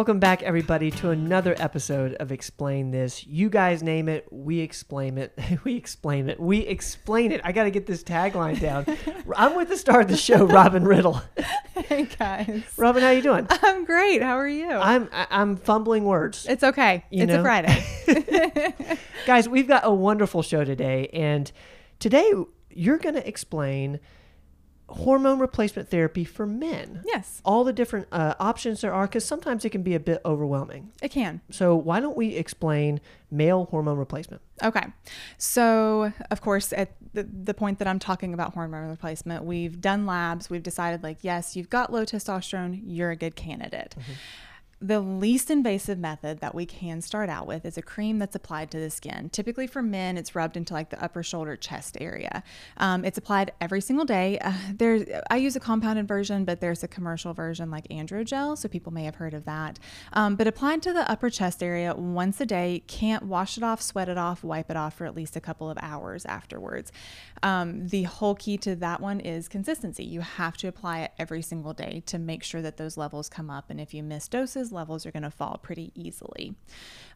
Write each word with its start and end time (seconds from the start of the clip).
Welcome 0.00 0.18
back, 0.18 0.42
everybody, 0.42 0.90
to 0.92 1.10
another 1.10 1.54
episode 1.58 2.14
of 2.14 2.32
Explain 2.32 2.90
This. 2.90 3.26
You 3.26 3.50
guys 3.50 3.82
name 3.82 4.08
it, 4.08 4.26
we 4.30 4.60
explain 4.60 5.18
it. 5.18 5.38
we 5.64 5.76
explain 5.76 6.30
it. 6.30 6.40
We 6.40 6.60
explain 6.60 7.32
it. 7.32 7.42
I 7.44 7.52
got 7.52 7.64
to 7.64 7.70
get 7.70 7.84
this 7.84 8.02
tagline 8.02 8.58
down. 8.58 8.86
I'm 9.36 9.54
with 9.56 9.68
the 9.68 9.76
star 9.76 10.00
of 10.00 10.08
the 10.08 10.16
show, 10.16 10.46
Robin 10.46 10.84
Riddle. 10.84 11.20
Hey 11.74 12.08
guys. 12.18 12.62
Robin, 12.78 13.02
how 13.02 13.10
you 13.10 13.20
doing? 13.20 13.46
I'm 13.50 13.84
great. 13.84 14.22
How 14.22 14.38
are 14.38 14.48
you? 14.48 14.70
I'm 14.70 15.10
I- 15.12 15.26
I'm 15.30 15.56
fumbling 15.56 16.04
words. 16.04 16.46
it's 16.48 16.64
okay. 16.64 17.04
You 17.10 17.24
it's 17.24 17.32
know? 17.34 17.40
a 17.40 17.42
Friday. 17.42 18.98
Guys, 19.26 19.50
we've 19.50 19.68
got 19.68 19.82
a 19.84 19.92
wonderful 19.92 20.40
show 20.40 20.64
today, 20.64 21.08
and 21.12 21.52
today 21.98 22.32
you're 22.70 22.96
going 22.96 23.16
to 23.16 23.28
explain 23.28 24.00
hormone 24.90 25.38
replacement 25.38 25.88
therapy 25.88 26.24
for 26.24 26.46
men. 26.46 27.02
yes, 27.06 27.40
All 27.44 27.64
the 27.64 27.72
different 27.72 28.08
uh, 28.12 28.34
options 28.40 28.80
there 28.80 28.92
are, 28.92 29.06
because 29.06 29.24
sometimes 29.24 29.64
it 29.64 29.70
can 29.70 29.82
be 29.82 29.94
a 29.94 30.00
bit 30.00 30.20
overwhelming. 30.24 30.90
it 31.00 31.10
can. 31.10 31.40
So 31.50 31.74
why 31.76 32.00
don't 32.00 32.16
we 32.16 32.34
explain 32.36 33.00
male 33.30 33.66
hormone 33.70 33.98
replacement? 33.98 34.42
Okay. 34.62 34.84
So, 35.38 36.12
of 36.30 36.40
course, 36.40 36.72
at 36.72 36.92
the, 37.14 37.22
the 37.22 37.54
point 37.54 37.78
that 37.78 37.88
I'm 37.88 37.98
talking 37.98 38.34
about 38.34 38.54
hormone 38.54 38.88
replacement, 38.90 39.44
we've 39.44 39.80
done 39.80 40.06
labs. 40.06 40.50
We've 40.50 40.62
decided, 40.62 41.02
like, 41.02 41.18
yes, 41.22 41.56
you've 41.56 41.70
got 41.70 41.92
low 41.92 42.04
testosterone, 42.04 42.82
you're 42.84 43.10
a 43.10 43.16
good 43.16 43.36
candidate. 43.36 43.94
The 44.82 45.00
least 45.00 45.50
invasive 45.50 45.98
method 45.98 46.40
that 46.40 46.54
we 46.54 46.64
can 46.64 47.02
start 47.02 47.28
out 47.28 47.46
with 47.46 47.66
is 47.66 47.76
a 47.76 47.82
cream 47.82 48.18
that's 48.18 48.34
applied 48.34 48.70
to 48.70 48.80
the 48.80 48.88
skin. 48.88 49.28
Typically 49.28 49.66
for 49.66 49.82
men, 49.82 50.16
it's 50.16 50.34
rubbed 50.34 50.56
into 50.56 50.72
like 50.72 50.88
the 50.88 51.02
upper 51.04 51.22
shoulder 51.22 51.54
chest 51.54 51.98
area. 52.00 52.42
Um, 52.78 53.04
it's 53.04 53.18
applied 53.18 53.52
every 53.60 53.82
single 53.82 54.06
day. 54.06 54.38
Uh, 54.38 54.54
there, 54.72 55.22
I 55.30 55.36
use 55.36 55.54
a 55.54 55.60
compounded 55.60 56.08
version, 56.08 56.46
but 56.46 56.62
there's 56.62 56.82
a 56.82 56.88
commercial 56.88 57.34
version 57.34 57.70
like 57.70 57.88
Androgel, 57.88 58.56
so 58.56 58.70
people 58.70 58.90
may 58.90 59.04
have 59.04 59.16
heard 59.16 59.34
of 59.34 59.44
that. 59.44 59.78
Um, 60.14 60.36
but 60.36 60.46
applied 60.46 60.80
to 60.84 60.94
the 60.94 61.10
upper 61.10 61.28
chest 61.28 61.62
area 61.62 61.94
once 61.94 62.40
a 62.40 62.46
day, 62.46 62.82
can't 62.86 63.24
wash 63.24 63.58
it 63.58 63.62
off, 63.62 63.82
sweat 63.82 64.08
it 64.08 64.16
off, 64.16 64.42
wipe 64.42 64.70
it 64.70 64.78
off 64.78 64.94
for 64.94 65.04
at 65.04 65.14
least 65.14 65.36
a 65.36 65.40
couple 65.40 65.68
of 65.68 65.76
hours 65.82 66.24
afterwards. 66.24 66.90
Um, 67.42 67.88
the 67.88 68.04
whole 68.04 68.34
key 68.34 68.56
to 68.58 68.74
that 68.76 69.02
one 69.02 69.20
is 69.20 69.46
consistency. 69.46 70.04
You 70.04 70.22
have 70.22 70.56
to 70.56 70.68
apply 70.68 71.00
it 71.00 71.12
every 71.18 71.42
single 71.42 71.74
day 71.74 72.02
to 72.06 72.18
make 72.18 72.42
sure 72.42 72.62
that 72.62 72.78
those 72.78 72.96
levels 72.96 73.28
come 73.28 73.50
up. 73.50 73.68
And 73.68 73.78
if 73.78 73.92
you 73.92 74.02
miss 74.02 74.26
doses, 74.26 74.69
levels 74.72 75.06
are 75.06 75.10
going 75.10 75.22
to 75.22 75.30
fall 75.30 75.58
pretty 75.62 75.92
easily. 75.94 76.54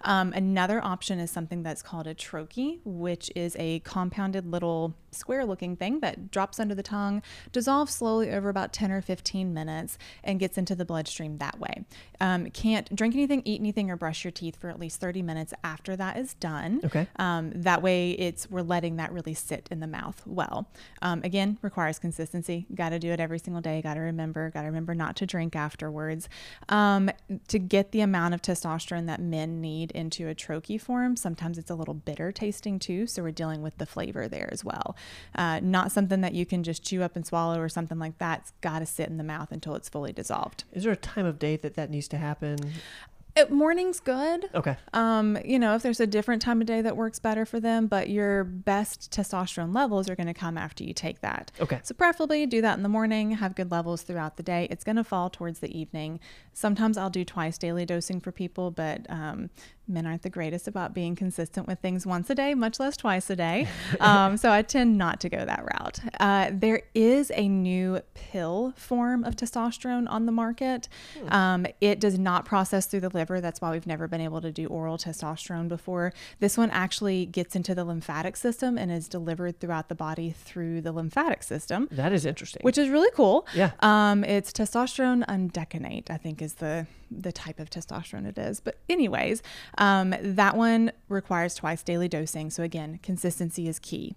Um, 0.03 0.33
another 0.35 0.85
option 0.85 1.19
is 1.19 1.31
something 1.31 1.63
that's 1.63 1.83
called 1.83 2.07
a 2.07 2.15
troche, 2.15 2.81
which 2.85 3.31
is 3.35 3.57
a 3.59 3.81
compounded 3.81 4.47
little 4.47 4.95
square 5.11 5.45
looking 5.45 5.77
thing 5.77 6.01
that 6.01 6.31
drops 6.31 6.61
under 6.61 6.75
the 6.75 6.83
tongue, 6.83 7.23
dissolves 7.53 7.95
slowly 7.95 8.31
over 8.31 8.49
about 8.49 8.73
10 8.73 8.91
or 8.91 9.01
15 9.01 9.55
minutes, 9.55 9.97
and 10.23 10.41
gets 10.41 10.59
into 10.59 10.75
the 10.75 10.85
bloodstream 10.85 11.39
that 11.39 11.59
way. 11.59 11.85
Um, 12.21 12.51
can't 12.51 12.95
drink 12.95 13.15
anything, 13.15 13.43
eat 13.45 13.61
anything, 13.61 13.91
or 13.91 13.97
brush 13.97 14.25
your 14.25 14.31
teeth 14.31 14.57
for 14.57 14.69
at 14.69 14.79
least 14.79 15.01
30 15.01 15.23
minutes 15.23 15.55
after 15.63 15.97
that 15.97 16.19
is 16.19 16.35
done. 16.35 16.81
Okay. 16.85 17.07
Um, 17.17 17.53
that 17.55 17.83
way, 17.83 18.13
it's 18.13 18.51
we're 18.51 18.63
letting 18.63 18.97
that 18.97 19.13
really 19.13 19.35
sit 19.35 19.69
in 19.71 19.81
the 19.81 19.87
mouth 19.87 20.23
well. 20.27 20.69
Um, 21.03 21.23
again, 21.23 21.59
requires 21.63 21.99
consistency. 21.99 22.67
Got 22.75 22.91
to 22.91 22.99
do 22.99 23.11
it 23.11 23.21
every 23.21 23.39
single 23.39 23.63
day. 23.63 23.81
Got 23.83 23.95
to 23.95 24.01
remember. 24.01 24.51
Got 24.51 24.63
to 24.63 24.67
remember 24.67 24.95
not 24.95 25.17
to 25.17 25.27
drink 25.27 25.57
afterwards. 25.57 26.29
Um, 26.69 27.11
to 27.49 27.59
get 27.59 27.93
the 27.93 28.01
amount 28.01 28.35
of 28.35 28.43
testosterone 28.43 29.07
that 29.07 29.21
men 29.21 29.61
need 29.61 29.91
into 29.93 30.29
a 30.29 30.35
troche 30.35 30.81
form, 30.81 31.17
sometimes 31.17 31.59
it's 31.59 31.71
a 31.71 31.75
little 31.75 31.95
bitter 31.95 32.33
tasting 32.33 32.79
too. 32.79 33.07
So 33.07 33.23
we're 33.23 33.33
dealing 33.33 33.63
with 33.63 33.79
the 33.79 33.87
flavor 33.87 34.29
there 34.29 34.49
as 34.51 34.65
well. 34.65 34.97
Uh, 35.35 35.61
not 35.63 35.93
something 35.93 36.21
that 36.23 36.35
you 36.35 36.47
can 36.47 36.63
just 36.63 36.83
chew 36.83 37.03
up 37.03 37.17
and 37.17 37.27
swallow 37.27 37.59
or 37.61 37.69
something 37.69 37.99
like 37.99 38.19
that. 38.19 38.41
It's 38.41 38.53
got 38.61 38.81
to 38.81 38.87
sit 38.87 39.09
in 39.09 39.19
the 39.19 39.25
mouth 39.25 39.53
until 39.53 39.75
it's 39.75 39.89
fully 39.89 40.13
dissolved. 40.13 40.65
Is 40.73 40.85
there 40.85 40.93
a 40.93 40.97
time 40.97 41.27
of 41.27 41.39
day 41.39 41.57
that 41.57 41.75
that 41.75 41.91
needs 41.91 42.09
to 42.09 42.17
happen? 42.17 42.59
It, 43.37 43.51
morning's 43.51 43.99
good. 43.99 44.49
Okay. 44.55 44.77
Um, 44.93 45.37
you 45.45 45.59
know, 45.59 45.75
if 45.75 45.83
there's 45.83 45.99
a 45.99 46.07
different 46.07 46.41
time 46.41 46.61
of 46.61 46.69
day 46.69 46.83
that 46.83 46.97
works 46.97 47.19
better 47.19 47.45
for 47.45 47.59
them, 47.59 47.89
but 47.89 48.09
your 48.09 48.45
best 48.45 49.11
testosterone 49.11 49.75
levels 49.75 50.09
are 50.09 50.15
going 50.15 50.29
to 50.29 50.35
come 50.35 50.57
after 50.57 50.85
you 50.85 50.95
take 50.95 51.21
that. 51.21 51.51
Okay. 51.61 51.81
So 51.83 51.95
preferably 51.95 52.47
do 52.47 52.61
that 52.61 52.77
in 52.77 52.85
the 52.85 52.89
morning, 52.89 53.33
have 53.33 53.57
good 53.57 53.73
levels 53.73 54.03
throughout 54.03 54.37
the 54.37 54.45
day. 54.45 54.69
It's 54.71 54.85
going 54.85 54.97
to 54.97 55.05
fall 55.05 55.31
towards 55.31 55.59
the 55.59 55.77
evening. 55.77 56.21
Sometimes 56.53 56.97
I'll 56.97 57.11
do 57.11 57.25
twice 57.25 57.59
daily 57.59 57.85
dosing 57.85 58.21
for 58.21 58.31
people, 58.31 58.71
but 58.71 59.05
um, 59.11 59.51
men 59.87 60.07
aren't 60.07 60.23
the 60.23 60.31
greatest 60.31 60.67
about 60.67 60.95
being 60.95 61.15
consistent 61.15 61.67
with 61.67 61.79
things 61.81 62.07
once 62.07 62.31
a 62.31 62.35
day, 62.35 62.55
much 62.55 62.81
less 62.81 62.97
twice 62.97 63.29
a 63.31 63.37
day. 63.37 63.67
Um, 64.01 64.37
so 64.37 64.51
I 64.51 64.63
tend 64.63 64.99
not 64.99 65.21
to 65.21 65.29
go 65.29 65.45
that 65.45 65.65
route. 65.65 66.01
Uh, 66.21 66.51
there 66.53 66.83
is 66.95 67.31
a 67.35 67.49
new 67.49 68.01
pill 68.15 68.73
form 68.77 69.25
of 69.25 69.35
testosterone 69.37 70.07
on 70.11 70.27
the 70.27 70.33
market. 70.33 70.89
Um, 71.29 71.67
it 71.81 72.01
does 72.01 72.19
not 72.19 72.45
process 72.45 72.87
through 72.87 73.01
the 73.01 73.09
liver. 73.09 73.41
That's 73.41 73.61
why 73.61 73.71
we've 73.71 73.87
never 73.87 74.07
been 74.09 74.21
able 74.21 74.41
to 74.43 74.51
do 74.53 74.67
oral 74.67 74.99
testosterone 74.99 75.69
before. 75.69 76.13
This 76.41 76.59
one 76.59 76.71
actually 76.71 77.25
gets 77.27 77.55
into 77.57 77.75
the 77.75 77.85
lymphatic 77.85 78.37
system 78.37 78.77
and 78.77 78.91
is 78.93 79.09
delivered 79.09 79.59
throughout 79.61 79.89
the 79.89 79.95
body 79.95 80.31
through 80.37 80.81
the 80.83 80.93
lymphatic 80.93 81.43
system, 81.43 81.89
That 81.91 82.13
is 82.13 82.27
interesting. 82.27 82.61
which 82.63 82.77
is 82.77 82.89
really 82.89 83.11
cool. 83.15 83.47
Yeah. 83.55 83.71
Um, 83.81 84.25
it's 84.25 84.53
testosterone 84.53 85.25
undecanate, 85.27 86.11
I 86.11 86.17
think 86.19 86.43
is 86.43 86.55
the 86.55 86.87
the 87.17 87.31
type 87.31 87.61
of 87.61 87.71
testosterone 87.71 88.27
it 88.27 88.37
is. 88.39 88.59
But 88.59 88.79
anyways, 88.89 89.41
um, 89.79 90.15
that 90.21 90.57
one 90.57 90.93
requires 91.09 91.55
twice 91.55 91.83
daily 91.83 92.09
dosing. 92.09 92.51
So 92.51 92.63
again, 92.63 93.01
consistency 93.03 93.69
is 93.69 93.79
key. 93.79 94.17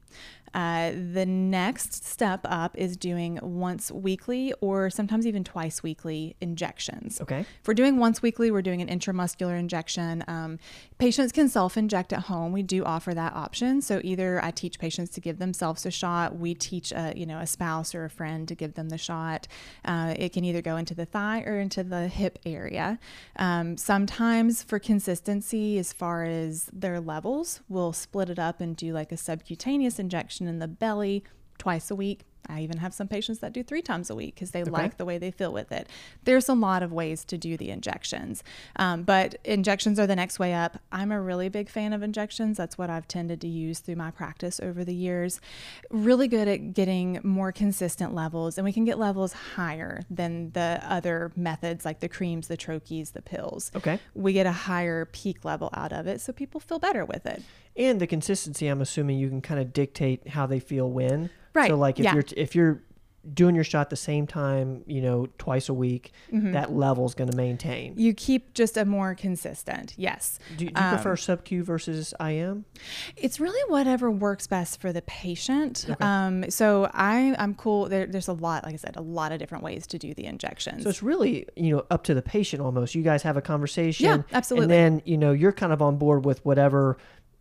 Uh, 0.54 0.92
the 1.14 1.26
next 1.26 2.06
step 2.06 2.40
up 2.46 2.76
is 2.78 2.98
doing 2.98 3.40
once 3.42 3.92
weekly 3.92 4.54
or 4.62 4.90
sometimes 4.90 5.28
even 5.28 5.44
twice 5.44 5.84
weekly 5.84 6.36
injections. 6.42 7.22
okay. 7.22 7.42
If 7.42 7.68
we're 7.68 7.74
doing 7.74 7.98
once 7.98 8.22
weekly, 8.22 8.50
we're 8.50 8.62
doing 8.62 8.82
an 8.82 8.88
intramuscular 8.88 9.60
injection. 9.60 10.24
Um, 10.28 10.58
patients 10.98 11.32
can 11.32 11.50
self 11.50 11.78
inject 11.78 12.14
at 12.14 12.24
home. 12.24 12.52
We 12.54 12.64
do 12.64 12.84
offer 12.86 13.14
that 13.14 13.34
option. 13.34 13.82
So 13.82 14.02
either 14.04 14.44
I 14.44 14.52
teach 14.52 14.80
patients 14.80 15.12
to 15.12 15.22
give 15.22 15.38
themselves 15.38 15.86
a 15.86 15.92
shot. 15.92 16.38
We 16.38 16.56
teach 16.56 16.92
a 16.92 17.14
you 17.16 17.26
know 17.26 17.40
a 17.40 17.48
spouse 17.48 17.94
or 17.94 18.06
a 18.06 18.10
friend 18.10 18.48
to 18.48 18.56
give 18.56 18.74
them 18.74 18.90
the 18.90 18.98
shot. 18.98 19.48
Uh, 19.86 20.16
it 20.18 20.34
can 20.34 20.44
either 20.44 20.62
go 20.62 20.78
into 20.78 20.96
the 20.96 21.06
thigh 21.06 21.44
or 21.46 21.60
into 21.60 21.84
the 21.84 22.08
hip 22.08 22.40
area. 22.46 23.00
Um, 23.36 23.78
sometimes 23.78 24.64
for 24.64 24.80
consistency, 24.80 25.47
as 25.54 25.94
far 25.94 26.24
as 26.24 26.70
their 26.74 27.00
levels, 27.00 27.62
we'll 27.70 27.94
split 27.94 28.30
it 28.30 28.40
up 28.40 28.62
and 28.62 28.76
do 28.76 28.94
like 28.94 29.12
a 29.12 29.18
subcutaneous 29.18 30.00
injection 30.00 30.48
in 30.48 30.60
the 30.60 30.68
belly 30.68 31.24
twice 31.58 31.90
a 31.90 31.96
week. 31.96 32.26
I 32.50 32.62
even 32.62 32.78
have 32.78 32.94
some 32.94 33.08
patients 33.08 33.40
that 33.40 33.54
do 33.54 33.64
three 33.64 33.82
times 33.82 34.10
a 34.10 34.16
week 34.16 34.36
because 34.36 34.52
they 34.52 34.64
like 34.64 34.98
the 34.98 35.06
way 35.06 35.18
they 35.18 35.32
feel 35.32 35.52
with 35.52 35.72
it. 35.72 35.88
There's 36.24 36.50
a 36.50 36.54
lot 36.54 36.84
of 36.84 36.92
ways 36.92 37.24
to 37.26 37.38
do 37.38 37.58
the 37.58 37.70
injections, 37.70 38.44
um, 38.76 39.04
but 39.04 39.36
injections 39.44 40.00
are 40.00 40.08
the 40.08 40.16
next 40.16 40.40
way 40.40 40.54
up. 40.54 40.80
I'm 40.92 41.12
a 41.12 41.22
really 41.22 41.50
big 41.50 41.70
fan 41.70 41.94
of 41.94 42.04
injections. 42.04 42.58
That's 42.58 42.78
what 42.78 42.90
I've 42.90 43.08
tended 43.08 43.42
to 43.42 43.48
use 43.48 43.80
through 43.80 43.96
my 43.96 44.12
practice 44.12 44.60
over 44.60 44.84
the 44.84 44.94
years. 44.94 45.40
Really 45.90 46.28
good 46.28 46.48
at 46.48 46.74
getting 46.74 47.20
more 47.24 47.52
consistent 47.52 48.14
levels, 48.14 48.58
and 48.58 48.66
we 48.66 48.74
can 48.74 48.86
get 48.86 48.98
levels 48.98 49.34
higher 49.34 50.02
than 50.10 50.52
the 50.52 50.82
other 50.84 51.32
methods 51.36 51.86
like 51.86 52.00
the 52.00 52.10
creams, 52.10 52.48
the 52.48 52.58
troches, 52.58 53.14
the 53.14 53.22
pills. 53.22 53.72
Okay. 53.76 54.00
We 54.14 54.34
get 54.34 54.46
a 54.46 54.52
higher 54.52 55.06
peak 55.06 55.46
level 55.46 55.70
out 55.74 55.94
of 55.94 56.08
it, 56.08 56.22
so 56.22 56.34
people 56.34 56.60
feel 56.60 56.80
better 56.80 57.06
with 57.06 57.26
it. 57.26 57.44
And 57.76 58.02
the 58.02 58.08
consistency, 58.08 58.68
I'm 58.68 58.82
assuming 58.82 59.20
you 59.20 59.30
can 59.30 59.42
kind 59.42 59.60
of 59.60 59.72
dictate 59.72 60.30
how 60.30 60.48
they 60.48 60.60
feel 60.60 60.90
when. 60.90 61.30
Right, 61.54 61.70
So 61.70 61.76
like 61.76 62.00
if 62.00 62.06
yeah. 62.06 62.14
you're 62.14 62.24
if 62.38 62.56
you're 62.56 62.82
doing 63.34 63.56
your 63.56 63.64
shot 63.66 63.90
the 63.90 63.96
same 63.98 64.26
time, 64.26 64.84
you 64.88 65.02
know, 65.02 65.28
twice 65.38 65.68
a 65.68 65.74
week, 65.74 66.14
Mm-hmm. 66.32 66.54
that 66.54 66.72
level's 66.72 67.14
going 67.14 67.30
to 67.30 67.36
maintain. 67.36 67.94
You 67.98 68.14
keep 68.14 68.54
just 68.54 68.78
a 68.78 68.86
more 68.86 69.16
consistent, 69.16 69.94
yes. 69.98 70.40
Do, 70.52 70.58
do 70.58 70.66
you 70.66 70.72
Um, 70.76 70.94
prefer 70.94 71.18
sub 71.18 71.44
Q 71.44 71.62
versus 71.64 72.14
IM? 72.22 72.64
It's 73.18 73.40
really 73.42 73.60
whatever 73.70 74.10
works 74.12 74.48
best 74.48 74.80
for 74.80 74.94
the 74.94 75.02
patient. 75.02 75.86
Um, 76.00 76.50
so 76.50 76.90
I, 76.94 77.36
I'm 77.38 77.54
cool. 77.56 77.90
There, 77.90 78.06
there's 78.06 78.30
a 78.30 78.34
lot, 78.34 78.64
like 78.64 78.74
I 78.76 78.78
said, 78.78 78.96
a 78.96 79.02
lot 79.02 79.34
of 79.34 79.40
different 79.40 79.64
ways 79.64 79.88
to 79.88 79.98
do 79.98 80.14
the 80.14 80.26
injections. 80.26 80.84
So 80.84 80.90
it's 80.90 81.04
really, 81.04 81.48
you 81.58 81.76
know, 81.76 81.86
up 81.92 82.04
to 82.06 82.14
the 82.14 82.22
patient 82.22 82.62
almost. 82.62 82.96
You 82.96 83.04
guys 83.04 83.24
have 83.24 83.36
a 83.36 83.42
conversation. 83.42 84.06
Yeah, 84.06 84.22
absolutely. 84.32 84.64
And 84.66 84.72
then, 84.72 85.02
you 85.06 85.18
know, 85.18 85.34
you're 85.34 85.52
kind 85.54 85.74
of 85.74 85.82
on 85.82 85.98
board 85.98 86.24
with 86.26 86.46
whatever 86.46 86.98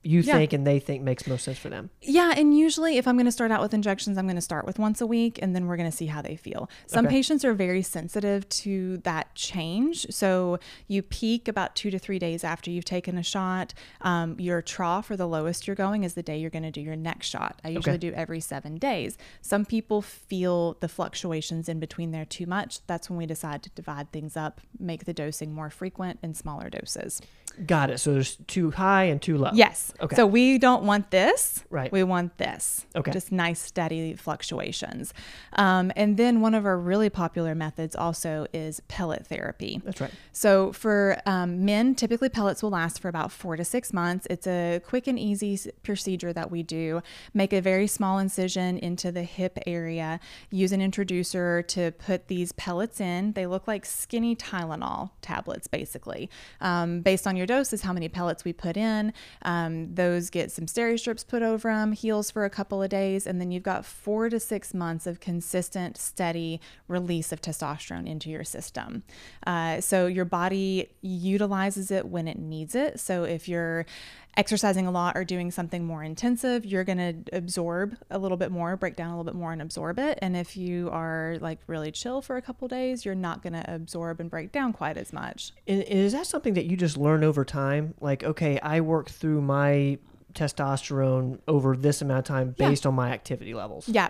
you 0.06 0.20
Yeah. 0.20 0.35
think 0.37 0.53
and 0.53 0.67
they 0.67 0.79
think 0.79 1.03
makes 1.03 1.26
most 1.26 1.44
sense 1.44 1.58
for 1.58 1.69
them. 1.69 1.91
yeah, 2.00 2.32
and 2.37 2.56
usually 2.56 2.97
if 2.97 3.08
I'm 3.08 3.17
going 3.17 3.26
to 3.26 3.32
start 3.32 3.50
out 3.50 3.61
with 3.61 3.75
injections, 3.75 4.17
I'm 4.17 4.26
going 4.26 4.37
to 4.37 4.41
start 4.43 4.64
with 4.64 4.79
once 4.79 5.00
a 5.00 5.06
week, 5.06 5.38
and 5.43 5.55
then 5.55 5.67
we're 5.67 5.76
going 5.76 5.91
to 5.91 5.97
see 5.97 6.06
how 6.06 6.23
they 6.23 6.37
feel. 6.37 6.70
Some 6.87 7.06
Okay. 7.06 7.17
patients 7.17 7.44
are 7.44 7.55
very 7.55 7.82
sensitive 7.82 8.49
to 8.49 8.99
that 8.99 9.35
change. 9.35 10.06
So 10.11 10.58
you 10.87 11.03
peak 11.03 11.49
about 11.49 11.75
two 11.75 11.91
to 11.91 11.99
three 11.99 12.19
days 12.19 12.44
after 12.44 12.70
you've 12.70 12.85
taken 12.85 13.19
a 13.19 13.23
shot. 13.23 13.75
Um, 14.03 14.37
your 14.38 14.62
trough 14.62 15.11
or 15.11 15.17
the 15.17 15.26
lowest 15.26 15.67
you're 15.67 15.76
going 15.76 16.05
is 16.05 16.14
the 16.14 16.23
day 16.23 16.38
you're 16.38 16.50
going 16.50 16.62
to 16.62 16.70
do 16.70 16.81
your 16.81 16.97
next 16.97 17.26
shot. 17.29 17.61
I 17.64 17.69
usually 17.70 17.94
Okay. 17.97 18.11
do 18.11 18.12
every 18.14 18.41
seven 18.41 18.76
days. 18.79 19.19
Some 19.43 19.64
people 19.64 20.02
feel 20.02 20.75
the 20.81 20.88
fluctuations 20.88 21.69
in 21.69 21.81
between 21.81 22.12
there 22.12 22.25
too 22.25 22.47
much. 22.47 22.81
That's 22.87 23.11
when 23.11 23.19
we 23.19 23.26
decide 23.26 23.62
to 23.64 23.70
divide 23.70 24.12
things 24.12 24.37
up, 24.37 24.61
make 24.79 25.05
the 25.05 25.12
dosing 25.14 25.52
more 25.52 25.70
frequent 25.70 26.19
and 26.23 26.37
smaller 26.37 26.70
doses. 26.70 27.20
Got 27.67 27.91
it. 27.91 27.99
So 27.99 28.12
there's 28.12 28.37
too 28.47 28.70
high 28.73 29.05
and 29.05 29.20
too 29.20 29.38
low. 29.38 29.50
Yes. 29.55 29.93
Okay. 30.01 30.17
So 30.17 30.27
we 30.27 30.59
don't 30.59 30.85
want 30.85 31.11
this. 31.11 31.65
Right. 31.71 31.91
We 31.91 32.03
want 32.03 32.39
this. 32.39 32.87
Okay. 32.95 33.11
Just 33.11 33.33
nice, 33.33 33.61
steady 33.61 34.15
fluctuations. 34.15 35.15
Um, 35.55 35.93
and 35.97 36.17
then 36.17 36.41
one 36.41 36.55
of 36.55 36.67
our 36.67 36.79
really 36.79 37.11
popular 37.11 37.55
methods 37.55 37.97
also 37.97 38.47
is 38.53 38.81
pellet 38.89 39.27
therapy. 39.27 39.81
That's 39.85 40.01
right. 40.01 40.11
So 40.33 40.73
for 40.73 41.21
um, 41.27 41.65
men, 41.65 41.95
typically 41.95 42.29
pellets 42.29 42.63
will 42.63 42.71
last 42.71 43.01
for 43.01 43.09
about 43.09 43.33
four 43.33 43.57
to 43.57 43.65
six 43.65 43.93
months. 43.93 44.27
It's 44.29 44.47
a 44.47 44.81
quick 44.85 45.07
and 45.07 45.19
easy 45.19 45.59
procedure 45.83 46.33
that 46.33 46.51
we 46.51 46.63
do. 46.63 47.03
Make 47.33 47.53
a 47.53 47.61
very 47.61 47.87
small 47.87 48.19
incision 48.19 48.79
into 48.79 49.11
the 49.13 49.23
hip 49.23 49.59
area. 49.67 50.21
Use 50.51 50.73
an 50.73 50.81
introducer 50.81 51.63
to 51.63 51.93
put 51.93 52.29
these 52.29 52.53
pellets 52.53 53.01
in. 53.01 53.33
They 53.33 53.47
look 53.47 53.67
like 53.67 53.87
skinny 53.87 54.37
Tylenol 54.37 55.11
tablets, 55.23 55.67
basically. 55.67 56.29
Um, 56.61 57.01
based 57.01 57.27
on 57.27 57.37
your 57.37 57.47
dose 57.47 57.73
is 57.73 57.83
how 57.83 57.93
many 57.93 58.09
pellets 58.09 58.45
we 58.45 58.53
put 58.53 58.77
in. 58.77 59.13
Um, 59.43 59.86
those 59.94 60.31
get 60.31 60.50
some 60.50 60.67
steri 60.67 60.99
strips 60.99 61.23
put 61.23 61.43
over 61.43 61.69
them, 61.73 61.93
heals 61.93 62.31
for 62.31 62.44
a 62.44 62.50
couple 62.50 62.83
of 62.83 62.88
days, 62.88 63.27
and 63.27 63.41
then 63.41 63.50
you've 63.50 63.62
got 63.62 63.85
four 63.85 64.29
to 64.29 64.41
six 64.41 64.75
months 64.75 65.06
of 65.06 65.21
consistent, 65.21 65.97
steady 65.97 66.61
release 66.88 67.33
of 67.33 67.41
testosterone 67.41 68.09
into 68.09 68.31
your 68.31 68.44
system. 68.44 69.03
Uh, 69.47 69.81
so 69.81 70.06
your 70.06 70.25
body 70.25 70.88
utilizes 71.00 71.91
it 71.91 72.06
when 72.06 72.27
it 72.27 72.38
needs 72.38 72.75
it. 72.75 72.99
So 72.99 73.25
if 73.25 73.49
you're 73.49 73.87
exercising 74.37 74.87
a 74.87 74.91
lot 74.91 75.17
or 75.17 75.25
doing 75.25 75.50
something 75.50 75.85
more 75.85 76.03
intensive, 76.03 76.65
you're 76.65 76.85
going 76.85 76.99
to 76.99 77.37
absorb 77.37 77.97
a 78.11 78.19
little 78.19 78.37
bit 78.37 78.50
more, 78.50 78.77
break 78.77 78.97
down 78.97 79.09
a 79.09 79.12
little 79.12 79.25
bit 79.25 79.35
more, 79.38 79.53
and 79.53 79.62
absorb 79.62 79.99
it. 79.99 80.19
And 80.21 80.37
if 80.37 80.56
you 80.56 80.91
are 80.91 81.38
like 81.41 81.59
really 81.67 81.91
chill 81.91 82.21
for 82.21 82.37
a 82.37 82.43
couple 82.43 82.69
days, 82.69 83.05
you're 83.05 83.15
not 83.15 83.43
going 83.43 83.55
to 83.55 83.65
absorb 83.73 84.21
and 84.21 84.31
break 84.31 84.53
down 84.53 84.73
quite 84.73 84.97
as 84.97 85.12
much. 85.12 85.53
And 85.67 85.83
is 85.83 86.12
that 86.12 86.27
something 86.27 86.55
that 86.55 86.67
you 86.67 86.77
just 86.77 86.97
learn 86.97 87.25
over 87.25 87.44
time? 87.44 87.94
Like, 88.00 88.25
okay, 88.25 88.59
I 88.61 88.81
work 88.81 89.09
through 89.11 89.41
my 89.41 89.99
testosterone 90.34 91.38
over 91.49 91.76
this 91.76 92.02
amount 92.02 92.19
of 92.20 92.25
time 92.25 92.55
Yeah. 92.58 92.69
based 92.69 92.87
on 92.87 92.94
my 92.94 93.11
activity 93.11 93.55
levels. 93.55 93.88
Yeah, 93.88 94.08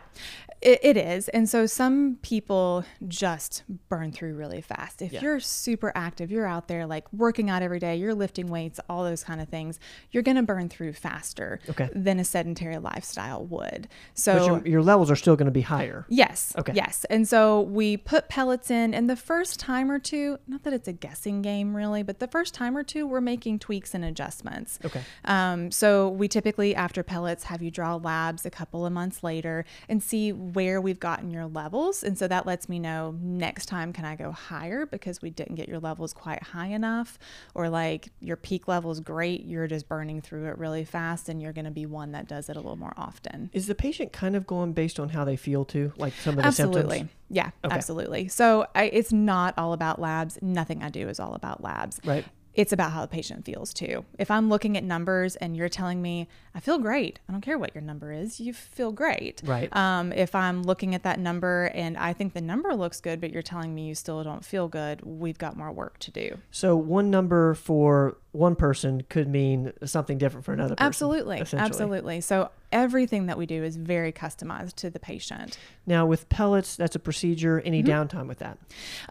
it, 0.61 0.81
it 0.83 0.97
is. 0.97 1.29
And 1.29 1.49
so 1.49 1.67
some 1.67 2.19
people 2.23 2.85
just 3.07 3.63
burn 3.89 4.11
through 4.13 4.35
really 4.35 4.61
fast. 4.61 5.03
If 5.03 5.13
Yeah. 5.13 5.21
you're 5.21 5.41
super 5.41 5.93
active, 5.95 6.31
you're 6.31 6.47
out 6.47 6.69
there 6.69 6.87
like 6.87 7.11
working 7.13 7.51
out 7.51 7.63
every 7.63 7.79
day, 7.79 7.97
you're 7.97 8.15
lifting 8.15 8.47
weights, 8.49 8.81
all 8.89 9.05
those 9.05 9.23
kind 9.23 9.41
of 9.41 9.49
things, 9.49 9.79
you're 10.11 10.23
going 10.23 10.37
to 10.37 10.43
burn 10.43 10.69
through 10.69 10.95
faster 10.95 11.61
Okay. 11.69 11.89
than 11.95 12.19
a 12.19 12.25
sedentary 12.25 12.79
lifestyle 12.79 13.45
would. 13.47 13.83
But 13.83 14.19
So 14.19 14.47
your, 14.47 14.67
your 14.67 14.83
levels 14.83 15.11
are 15.11 15.17
still 15.17 15.37
going 15.37 15.47
to 15.47 15.53
be 15.53 15.61
higher. 15.61 16.07
Yes. 16.09 16.53
Okay. 16.59 16.73
Yes. 16.75 17.05
And 17.11 17.29
so 17.29 17.61
we 17.63 17.97
put 17.97 18.29
pellets 18.29 18.71
in, 18.71 18.95
and 18.95 19.09
the 19.09 19.17
first 19.17 19.61
time 19.61 19.91
or 19.91 19.99
two, 19.99 20.39
not 20.49 20.63
that 20.65 20.73
it's 20.73 20.89
a 20.89 20.93
guessing 20.93 21.43
game 21.43 21.77
really, 21.77 22.03
but 22.03 22.19
the 22.19 22.29
first 22.29 22.55
time 22.55 22.77
or 22.77 22.83
two, 22.83 23.07
we're 23.07 23.21
making 23.21 23.59
tweaks 23.59 23.95
and 23.95 24.05
adjustments. 24.05 24.79
Okay. 24.85 25.03
Um, 25.25 25.71
so 25.71 26.09
we 26.17 26.29
typically, 26.29 26.75
after 26.75 27.03
pellets, 27.03 27.45
have 27.45 27.63
you 27.63 27.71
draw 27.71 27.97
labs 27.97 28.45
a 28.45 28.51
couple 28.51 28.85
of 28.87 28.93
months 28.93 29.23
later 29.23 29.65
and 29.89 30.03
see 30.03 30.33
where 30.33 30.81
we've 30.81 31.01
gotten 31.01 31.31
your 31.31 31.47
levels. 31.47 32.03
And 32.03 32.19
so 32.19 32.27
that 32.29 32.47
lets 32.47 32.69
me 32.69 32.79
know 32.79 33.15
next 33.21 33.67
time, 33.67 33.93
can 33.93 34.05
I 34.05 34.17
go 34.17 34.33
higher 34.33 34.87
because 34.87 35.23
we 35.23 35.31
didn't 35.31 35.57
get 35.57 35.69
your 35.69 35.81
levels 35.81 36.13
quite 36.13 36.43
high 36.43 36.69
enough? 36.69 37.19
Or 37.55 37.69
like 37.69 38.09
your 38.21 38.37
peak 38.37 38.69
level 38.69 38.91
is 38.91 39.01
great, 39.01 39.45
you're 39.45 39.67
just 39.67 39.89
burning 39.89 40.21
through 40.21 40.47
it 40.47 40.59
really 40.59 40.85
fast, 40.85 41.29
and 41.29 41.41
you're 41.41 41.53
going 41.53 41.65
to 41.67 41.71
be 41.71 41.87
one 41.87 42.13
that 42.13 42.29
does 42.29 42.49
it 42.49 42.57
a 42.57 42.61
little 42.61 42.77
more 42.77 42.95
often. 42.97 43.51
Is 43.53 43.67
the 43.67 43.75
patient 43.75 44.13
kind 44.13 44.37
of 44.37 44.47
going 44.47 44.73
based 44.73 44.99
on 44.99 45.11
how 45.11 45.25
they 45.25 45.37
feel 45.37 45.65
too? 45.65 45.93
Like 45.97 46.15
some 46.15 46.37
of 46.39 46.43
the 46.43 46.49
absolutely 46.49 46.99
symptoms? 46.99 47.11
yeah 47.29 47.51
Okay. 47.65 47.75
absolutely 47.75 48.29
so 48.29 48.67
I, 48.77 48.85
it's 48.85 49.13
not 49.13 49.55
all 49.59 49.73
about 49.73 50.01
labs 50.01 50.39
nothing 50.41 50.85
i 50.85 50.89
do 50.89 51.09
is 51.09 51.19
all 51.19 51.35
about 51.35 51.61
labs 51.63 52.01
Right. 52.05 52.25
It's 52.57 52.73
about 52.73 52.91
how 52.91 53.03
the 53.03 53.09
patient 53.09 53.45
feels 53.45 53.73
too. 53.73 54.05
If 54.19 54.31
i'm 54.31 54.49
looking 54.49 54.77
at 54.77 54.83
numbers 54.83 55.37
and 55.37 55.57
you're 55.57 55.69
telling 55.69 56.03
me 56.03 56.27
i 56.55 56.61
feel 56.61 56.79
great. 56.79 57.21
I 57.29 57.33
don't 57.33 57.43
care 57.43 57.59
what 57.59 57.75
your 57.75 57.83
number 57.83 58.13
is. 58.13 58.41
You 58.41 58.53
feel 58.53 58.93
great. 58.93 59.43
Right. 59.45 59.75
um, 59.77 60.13
if 60.13 60.35
i'm 60.35 60.63
looking 60.63 60.95
at 60.95 61.03
that 61.05 61.21
number 61.21 61.71
and 61.75 61.97
i 61.97 62.13
think 62.13 62.33
the 62.33 62.41
number 62.41 62.75
looks 62.75 63.01
good 63.01 63.21
but 63.21 63.31
you're 63.31 63.43
telling 63.43 63.75
me 63.75 63.87
you 63.87 63.95
still 63.95 64.25
don't 64.25 64.45
feel 64.45 64.69
good 64.69 65.03
we've 65.03 65.39
got 65.39 65.57
more 65.57 65.71
work 65.71 65.99
to 66.01 66.11
do. 66.11 66.39
So 66.51 66.77
one 66.77 67.11
number 67.11 67.55
for 67.55 68.17
one 68.37 68.55
person 68.55 69.03
could 69.09 69.29
mean 69.29 69.73
something 69.85 70.19
different 70.19 70.45
for 70.45 70.53
another 70.53 70.75
person. 70.75 70.87
absolutely 70.87 71.41
absolutely 71.55 72.21
so 72.21 72.51
everything 72.73 73.27
that 73.27 73.39
we 73.39 73.47
do 73.47 73.63
is 73.63 73.77
very 73.77 74.13
customized 74.13 74.75
to 74.75 74.91
the 74.91 74.99
patient 74.99 75.57
Now 75.87 76.05
with 76.05 76.29
pellets, 76.29 76.75
that's 76.77 76.97
a 76.97 76.99
procedure. 76.99 77.61
Any 77.65 77.83
Mm-hmm. 77.83 77.93
downtime 78.19 78.27
with 78.27 78.39
that? 78.41 78.59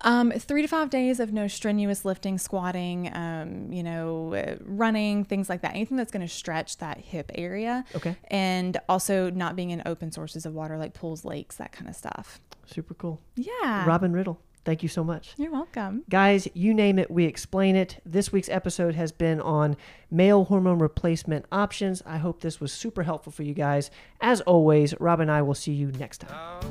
Um, 0.01 0.31
three 0.31 0.62
to 0.62 0.68
five 0.68 0.89
days 0.89 1.19
of 1.22 1.31
no 1.31 1.48
strenuous 1.48 2.04
lifting, 2.04 2.38
squatting, 2.38 3.10
um, 3.16 3.72
you 3.72 3.81
know, 3.81 4.33
uh, 4.33 4.56
running, 4.66 5.24
things 5.24 5.48
like 5.48 5.62
that. 5.62 5.72
Anything 5.74 5.95
that's 5.95 6.12
going 6.12 6.25
to 6.27 6.33
stretch 6.33 6.77
that 6.80 6.98
hip 7.00 7.31
area. 7.36 7.86
Okay. 7.95 8.18
And 8.30 8.77
also 8.89 9.30
not 9.31 9.56
being 9.56 9.69
in 9.69 9.81
open 9.86 10.12
sources 10.12 10.45
of 10.45 10.54
water 10.54 10.77
like 10.77 10.94
pools, 10.94 11.24
lakes, 11.24 11.56
that 11.56 11.72
kind 11.72 11.88
of 11.89 11.95
stuff. 11.95 12.42
Super 12.66 12.94
cool. 12.95 13.22
Yeah. 13.36 13.86
Robin 13.88 14.12
Riddle, 14.12 14.42
thank 14.65 14.83
you 14.83 14.89
so 14.89 15.03
much. 15.03 15.33
You're 15.38 15.51
welcome. 15.51 16.03
Guys, 16.09 16.47
you 16.53 16.73
name 16.73 17.00
it, 17.00 17.09
we 17.09 17.25
explain 17.25 17.75
it. 17.75 18.01
This 18.06 18.31
week's 18.31 18.50
episode 18.50 18.95
has 18.95 19.12
been 19.12 19.39
on 19.39 19.77
male 20.12 20.45
hormone 20.45 20.79
replacement 20.79 21.45
options. 21.51 22.01
I 22.06 22.17
hope 22.17 22.41
this 22.41 22.59
was 22.59 22.73
super 22.73 23.03
helpful 23.03 23.31
for 23.31 23.44
you 23.44 23.53
guys. 23.53 23.91
As 24.19 24.41
always, 24.41 24.94
Rob 25.00 25.19
and 25.19 25.31
I 25.31 25.41
will 25.44 25.53
see 25.53 25.73
you 25.73 25.91
next 25.94 26.21
time. 26.21 26.62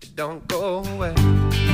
It 0.00 1.73